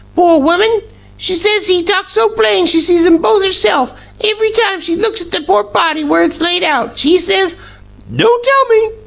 Poor 0.15 0.39
woman, 0.41 0.81
she 1.17 1.35
says 1.35 1.67
he 1.67 1.83
talked 1.83 2.09
so 2.09 2.27
plain 2.29 2.65
she 2.65 2.79
sees 2.79 3.05
'em 3.05 3.17
both 3.19 3.43
herself, 3.45 3.93
iv'ry 4.19 4.49
time 4.49 4.81
she 4.81 4.95
looks 4.95 5.21
at 5.21 5.29
the 5.29 5.41
poor 5.45 5.63
body 5.63 6.03
where 6.03 6.23
it's 6.23 6.41
laid 6.41 6.63
out. 6.63 6.97
She 6.97 7.19
says" 7.19 7.53
"Don't 8.17 8.43
tell 8.43 8.65
me!" 8.75 8.91